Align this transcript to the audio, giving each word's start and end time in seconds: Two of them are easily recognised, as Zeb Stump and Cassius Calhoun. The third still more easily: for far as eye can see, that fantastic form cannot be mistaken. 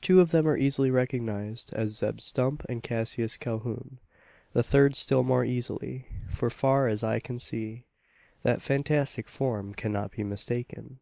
Two 0.00 0.20
of 0.20 0.32
them 0.32 0.48
are 0.48 0.56
easily 0.56 0.90
recognised, 0.90 1.72
as 1.74 1.92
Zeb 1.96 2.18
Stump 2.20 2.66
and 2.68 2.82
Cassius 2.82 3.36
Calhoun. 3.36 4.00
The 4.54 4.62
third 4.64 4.96
still 4.96 5.22
more 5.22 5.44
easily: 5.44 6.08
for 6.28 6.50
far 6.50 6.88
as 6.88 7.04
eye 7.04 7.20
can 7.20 7.38
see, 7.38 7.84
that 8.42 8.60
fantastic 8.60 9.28
form 9.28 9.72
cannot 9.72 10.10
be 10.10 10.24
mistaken. 10.24 10.98